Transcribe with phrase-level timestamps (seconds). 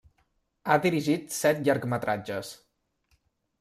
[0.67, 2.53] Ha dirigit set llargmetratges.